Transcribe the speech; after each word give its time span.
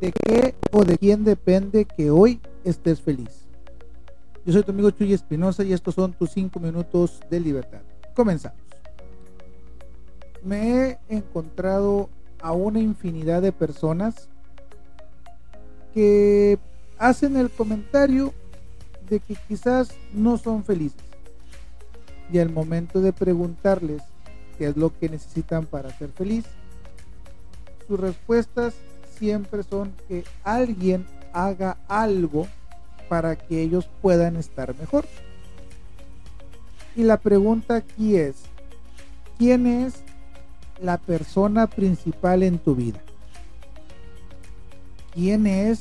¿De 0.00 0.12
qué 0.12 0.54
o 0.70 0.84
de 0.84 0.96
quién 0.96 1.24
depende 1.24 1.84
que 1.84 2.10
hoy 2.10 2.40
estés 2.62 3.00
feliz? 3.00 3.48
Yo 4.46 4.52
soy 4.52 4.62
tu 4.62 4.70
amigo 4.70 4.90
Chuy 4.92 5.12
Espinosa 5.12 5.64
y 5.64 5.72
estos 5.72 5.96
son 5.96 6.12
tus 6.12 6.30
5 6.30 6.60
minutos 6.60 7.20
de 7.28 7.40
libertad. 7.40 7.80
Comenzamos. 8.14 8.60
Me 10.44 10.90
he 10.90 10.98
encontrado 11.08 12.08
a 12.40 12.52
una 12.52 12.78
infinidad 12.78 13.42
de 13.42 13.50
personas 13.50 14.28
que 15.92 16.60
hacen 16.96 17.36
el 17.36 17.50
comentario 17.50 18.32
de 19.10 19.18
que 19.18 19.34
quizás 19.48 19.90
no 20.12 20.38
son 20.38 20.62
felices. 20.62 21.02
Y 22.32 22.38
al 22.38 22.50
momento 22.50 23.00
de 23.00 23.12
preguntarles 23.12 24.02
qué 24.58 24.68
es 24.68 24.76
lo 24.76 24.96
que 24.96 25.08
necesitan 25.08 25.66
para 25.66 25.90
ser 25.98 26.10
feliz, 26.10 26.44
sus 27.88 27.98
respuestas 27.98 28.74
siempre 29.18 29.62
son 29.62 29.92
que 30.08 30.24
alguien 30.44 31.06
haga 31.32 31.76
algo 31.88 32.46
para 33.08 33.36
que 33.36 33.62
ellos 33.62 33.88
puedan 34.00 34.36
estar 34.36 34.74
mejor. 34.78 35.06
Y 36.96 37.04
la 37.04 37.16
pregunta 37.18 37.76
aquí 37.76 38.16
es, 38.16 38.36
¿quién 39.38 39.66
es 39.66 40.02
la 40.80 40.98
persona 40.98 41.66
principal 41.66 42.42
en 42.42 42.58
tu 42.58 42.74
vida? 42.74 43.00
¿Quién 45.12 45.46
es 45.46 45.80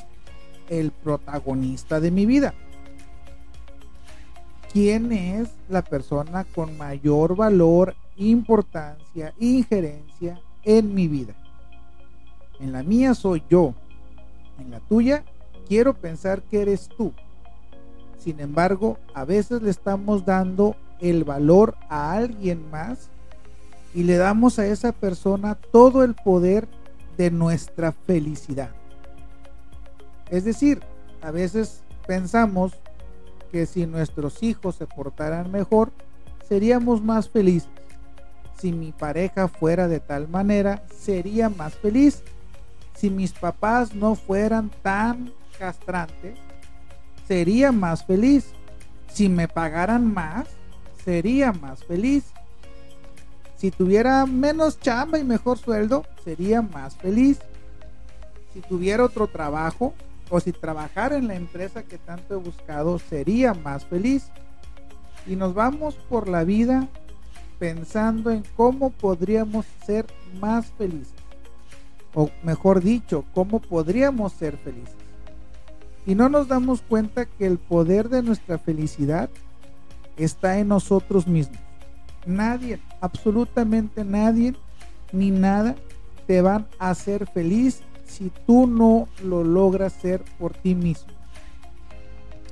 el 0.70 0.92
protagonista 0.92 2.00
de 2.00 2.12
mi 2.12 2.26
vida? 2.26 2.54
¿Quién 4.72 5.12
es 5.12 5.50
la 5.70 5.82
persona 5.82 6.44
con 6.44 6.78
mayor 6.78 7.36
valor, 7.36 7.96
importancia, 8.18 9.34
injerencia 9.40 10.40
en 10.64 10.94
mi 10.94 11.08
vida? 11.08 11.36
En 12.60 12.72
la 12.72 12.84
mía 12.84 13.14
soy 13.14 13.44
yo. 13.50 13.74
En 14.60 14.72
la 14.72 14.80
tuya 14.80 15.24
quiero 15.68 15.94
pensar 15.94 16.42
que 16.44 16.62
eres 16.62 16.90
tú. 16.90 17.14
Sin 18.18 18.40
embargo, 18.40 18.98
a 19.14 19.26
veces 19.26 19.62
le 19.62 19.70
estamos 19.70 20.26
dando 20.26 20.76
el 21.00 21.24
valor 21.24 21.76
a 21.90 22.14
alguien 22.14 22.70
más 22.72 23.10
y 23.94 24.04
le 24.04 24.18
damos 24.18 24.60
a 24.60 24.66
esa 24.66 24.92
persona 24.92 25.56
todo 25.56 26.04
el 26.04 26.14
poder 26.16 26.68
de 27.18 27.32
nuestra 27.32 27.92
felicidad. 27.92 28.70
Es 30.30 30.44
decir, 30.44 30.82
a 31.22 31.32
veces 31.32 31.82
pensamos 32.06 32.74
que 33.52 33.66
si 33.66 33.86
nuestros 33.86 34.44
hijos 34.44 34.76
se 34.76 34.86
portaran 34.88 35.52
mejor, 35.52 35.92
seríamos 36.48 37.02
más 37.02 37.30
felices. 37.30 37.70
Si 38.60 38.72
mi 38.72 38.92
pareja 38.92 39.48
fuera 39.48 39.88
de 39.88 40.00
tal 40.00 40.28
manera, 40.28 40.84
sería 40.90 41.50
más 41.50 41.76
feliz. 41.76 42.24
Si 42.98 43.12
mis 43.12 43.32
papás 43.32 43.94
no 43.94 44.16
fueran 44.16 44.72
tan 44.82 45.32
castrantes, 45.60 46.40
sería 47.28 47.72
más 47.72 48.04
feliz. 48.04 48.54
Si 49.08 49.30
me 49.30 49.48
pagaran 49.48 50.12
más, 50.12 50.48
sería 51.06 51.52
más 51.54 51.84
feliz. 51.84 52.26
Si 53.56 53.70
tuviera 53.70 54.26
menos 54.26 54.80
chamba 54.80 55.20
y 55.20 55.24
mejor 55.24 55.60
sueldo, 55.60 56.06
sería 56.24 56.64
más 56.64 56.96
feliz. 56.96 57.40
Si 58.54 58.62
tuviera 58.62 59.04
otro 59.04 59.28
trabajo 59.28 59.94
o 60.32 60.40
si 60.40 60.52
trabajara 60.52 61.18
en 61.18 61.28
la 61.28 61.36
empresa 61.36 61.84
que 61.84 62.00
tanto 62.00 62.34
he 62.34 62.38
buscado, 62.38 62.98
sería 62.98 63.54
más 63.54 63.86
feliz. 63.86 64.32
Y 65.28 65.36
nos 65.36 65.54
vamos 65.54 65.94
por 66.10 66.28
la 66.28 66.44
vida 66.44 66.88
pensando 67.60 68.32
en 68.32 68.44
cómo 68.56 68.90
podríamos 68.90 69.68
ser 69.86 70.08
más 70.40 70.66
felices. 70.78 71.17
O 72.20 72.32
mejor 72.42 72.82
dicho, 72.82 73.26
cómo 73.32 73.60
podríamos 73.60 74.34
ser 74.34 74.58
felices. 74.58 74.96
Y 76.08 76.16
no 76.16 76.30
nos 76.30 76.48
damos 76.48 76.82
cuenta 76.82 77.28
que 77.28 77.46
el 77.46 77.60
poder 77.60 78.10
de 78.10 78.24
nuestra 78.24 78.58
felicidad 78.58 79.30
está 80.18 80.58
en 80.58 80.70
nosotros 80.70 81.28
mismos. 81.28 81.60
Nadie, 82.26 82.80
absolutamente 83.02 84.04
nadie, 84.04 84.56
ni 85.12 85.30
nada 85.30 85.76
te 86.26 86.42
van 86.42 86.66
a 86.80 86.90
hacer 86.90 87.28
feliz 87.28 87.82
si 88.04 88.32
tú 88.48 88.66
no 88.66 89.08
lo 89.24 89.44
logras 89.44 89.94
ser 89.94 90.24
por 90.40 90.54
ti 90.54 90.74
mismo. 90.74 91.14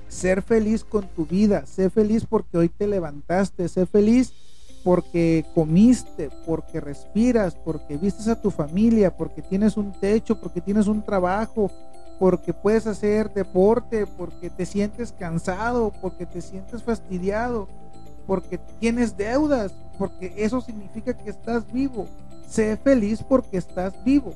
Ser 0.07 0.43
feliz 0.43 0.83
con 0.83 1.07
tu 1.07 1.25
vida, 1.25 1.65
sé 1.65 1.89
feliz 1.89 2.23
porque 2.29 2.59
hoy 2.59 2.69
te 2.69 2.85
levantaste, 2.85 3.67
sé 3.67 3.87
feliz 3.87 4.31
porque 4.85 5.43
comiste, 5.55 6.29
porque 6.45 6.79
respiras, 6.79 7.55
porque 7.55 7.97
vistes 7.97 8.27
a 8.27 8.39
tu 8.39 8.51
familia, 8.51 9.17
porque 9.17 9.41
tienes 9.41 9.77
un 9.77 9.91
techo, 9.91 10.39
porque 10.39 10.61
tienes 10.61 10.85
un 10.85 11.01
trabajo, 11.01 11.71
porque 12.19 12.53
puedes 12.53 12.85
hacer 12.85 13.33
deporte, 13.33 14.05
porque 14.05 14.51
te 14.51 14.63
sientes 14.63 15.11
cansado, 15.11 15.91
porque 16.03 16.27
te 16.27 16.39
sientes 16.39 16.83
fastidiado, 16.83 17.67
porque 18.27 18.59
tienes 18.79 19.17
deudas, 19.17 19.73
porque 19.97 20.31
eso 20.37 20.61
significa 20.61 21.17
que 21.17 21.31
estás 21.31 21.65
vivo. 21.73 22.05
Sé 22.47 22.77
feliz 22.77 23.23
porque 23.27 23.57
estás 23.57 23.91
vivo. 24.05 24.35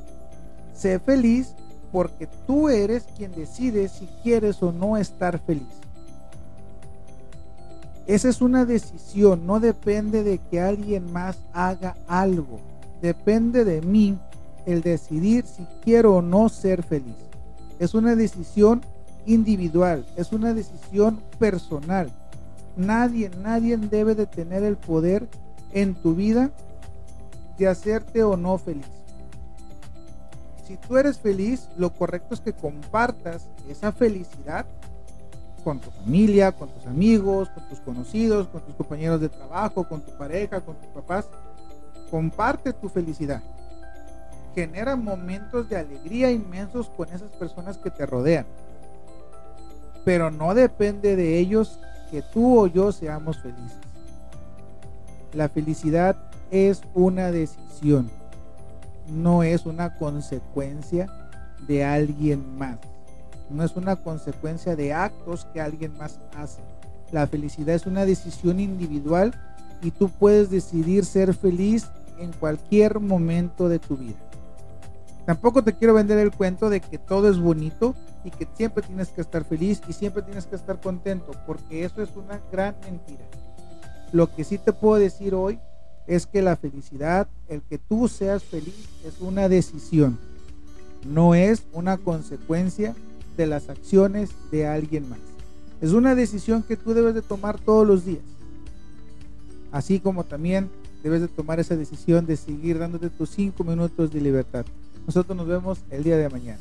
Sé 0.73 0.97
feliz 0.97 1.53
porque 1.91 2.27
tú 2.47 2.69
eres 2.69 3.03
quien 3.15 3.31
decide 3.33 3.87
si 3.87 4.07
quieres 4.23 4.63
o 4.63 4.71
no 4.71 4.97
estar 4.97 5.37
feliz. 5.37 5.67
Esa 8.09 8.27
es 8.27 8.41
una 8.41 8.65
decisión, 8.65 9.45
no 9.45 9.59
depende 9.59 10.23
de 10.23 10.39
que 10.39 10.59
alguien 10.59 11.13
más 11.13 11.37
haga 11.53 11.95
algo. 12.07 12.59
Depende 13.03 13.63
de 13.63 13.83
mí 13.83 14.17
el 14.65 14.81
decidir 14.81 15.45
si 15.45 15.63
quiero 15.83 16.15
o 16.15 16.21
no 16.23 16.49
ser 16.49 16.81
feliz. 16.81 17.13
Es 17.77 17.93
una 17.93 18.15
decisión 18.15 18.81
individual, 19.27 20.07
es 20.17 20.31
una 20.31 20.55
decisión 20.55 21.19
personal. 21.37 22.11
Nadie, 22.75 23.29
nadie 23.43 23.77
debe 23.77 24.15
de 24.15 24.25
tener 24.25 24.63
el 24.63 24.75
poder 24.75 25.27
en 25.71 25.93
tu 25.93 26.15
vida 26.15 26.49
de 27.59 27.67
hacerte 27.67 28.23
o 28.23 28.35
no 28.35 28.57
feliz. 28.57 28.89
Si 30.65 30.77
tú 30.77 30.97
eres 30.97 31.19
feliz, 31.19 31.69
lo 31.77 31.93
correcto 31.93 32.33
es 32.33 32.41
que 32.41 32.53
compartas 32.53 33.45
esa 33.69 33.91
felicidad 33.91 34.65
con 35.69 35.79
tu 35.79 35.91
familia, 35.91 36.51
con 36.51 36.67
tus 36.69 36.87
amigos, 36.87 37.49
con 37.49 37.69
tus 37.69 37.79
conocidos, 37.79 38.47
con 38.47 38.61
tus 38.61 38.73
compañeros 38.73 39.21
de 39.21 39.29
trabajo, 39.29 39.87
con 39.87 40.01
tu 40.01 40.11
pareja, 40.17 40.61
con 40.61 40.75
tus 40.75 40.87
papás. 40.87 41.27
Comparte 42.09 42.73
tu 42.73 42.89
felicidad 42.89 43.43
genera 44.55 44.95
momentos 44.95 45.69
de 45.69 45.77
alegría 45.77 46.31
inmensos 46.31 46.89
con 46.89 47.07
esas 47.09 47.31
personas 47.31 47.77
que 47.77 47.91
te 47.91 48.05
rodean. 48.05 48.45
Pero 50.03 50.31
no 50.31 50.53
depende 50.53 51.15
de 51.15 51.37
ellos 51.37 51.79
que 52.11 52.21
tú 52.21 52.59
o 52.59 52.67
yo 52.67 52.91
seamos 52.91 53.37
felices. 53.37 53.77
La 55.33 55.47
felicidad 55.49 56.17
es 56.49 56.81
una 56.95 57.31
decisión, 57.31 58.09
no 59.07 59.43
es 59.43 59.65
una 59.65 59.93
consecuencia 59.95 61.07
de 61.67 61.85
alguien 61.85 62.57
más. 62.57 62.79
No 63.49 63.63
es 63.63 63.75
una 63.75 63.95
consecuencia 63.95 64.75
de 64.75 64.93
actos 64.93 65.45
que 65.53 65.61
alguien 65.61 65.97
más 65.97 66.19
hace. 66.35 66.61
La 67.11 67.25
felicidad 67.27 67.75
es 67.75 67.85
una 67.85 68.05
decisión 68.05 68.59
individual 68.59 69.33
y 69.81 69.91
tú 69.91 70.09
puedes 70.09 70.49
decidir 70.49 71.05
ser 71.05 71.33
feliz 71.33 71.87
en 72.19 72.31
cualquier 72.33 72.99
momento 72.99 73.69
de 73.69 73.79
tu 73.79 73.97
vida. 73.97 74.17
Tampoco 75.25 75.63
te 75.63 75.73
quiero 75.73 75.93
vender 75.93 76.17
el 76.19 76.31
cuento 76.31 76.69
de 76.69 76.79
que 76.81 76.97
todo 76.97 77.29
es 77.29 77.39
bonito 77.39 77.95
y 78.23 78.31
que 78.31 78.47
siempre 78.55 78.83
tienes 78.83 79.09
que 79.09 79.21
estar 79.21 79.43
feliz 79.43 79.81
y 79.87 79.93
siempre 79.93 80.21
tienes 80.23 80.45
que 80.45 80.55
estar 80.55 80.79
contento, 80.81 81.31
porque 81.45 81.85
eso 81.85 82.01
es 82.01 82.09
una 82.15 82.41
gran 82.51 82.75
mentira. 82.81 83.23
Lo 84.11 84.33
que 84.33 84.43
sí 84.43 84.57
te 84.57 84.73
puedo 84.73 84.95
decir 84.95 85.35
hoy 85.35 85.59
es 86.07 86.25
que 86.25 86.41
la 86.41 86.55
felicidad, 86.55 87.27
el 87.47 87.61
que 87.61 87.77
tú 87.77 88.07
seas 88.07 88.43
feliz, 88.43 88.89
es 89.05 89.21
una 89.21 89.47
decisión, 89.47 90.19
no 91.07 91.35
es 91.35 91.63
una 91.71 91.97
consecuencia 91.97 92.95
de 93.37 93.47
las 93.47 93.69
acciones 93.69 94.31
de 94.51 94.67
alguien 94.67 95.09
más. 95.09 95.19
Es 95.81 95.91
una 95.91 96.15
decisión 96.15 96.63
que 96.63 96.75
tú 96.75 96.93
debes 96.93 97.15
de 97.15 97.21
tomar 97.21 97.59
todos 97.59 97.87
los 97.87 98.05
días. 98.05 98.23
Así 99.71 99.99
como 99.99 100.23
también 100.23 100.69
debes 101.03 101.21
de 101.21 101.27
tomar 101.27 101.59
esa 101.59 101.75
decisión 101.75 102.25
de 102.25 102.35
seguir 102.35 102.79
dándote 102.79 103.09
tus 103.09 103.29
cinco 103.29 103.63
minutos 103.63 104.11
de 104.11 104.21
libertad. 104.21 104.65
Nosotros 105.05 105.37
nos 105.37 105.47
vemos 105.47 105.79
el 105.89 106.03
día 106.03 106.17
de 106.17 106.29
mañana. 106.29 106.59